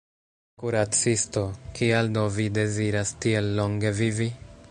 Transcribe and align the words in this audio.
Kuracisto: 0.61 1.43
“Kial 1.79 2.09
do 2.17 2.23
vi 2.39 2.47
deziras 2.57 3.13
tiel 3.27 3.53
longe 3.63 3.93
vivi? 4.03 4.31